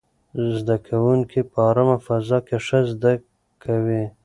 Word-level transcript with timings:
زده 0.57 0.75
کوونکي 0.87 1.39
په 1.51 1.59
ارامه 1.69 1.97
فضا 2.05 2.37
کې 2.47 2.57
ښه 2.65 2.79
زده 2.91 3.11
کوي. 3.63 4.03